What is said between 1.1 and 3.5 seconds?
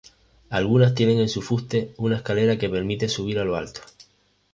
en su fuste una escalera que permite subir a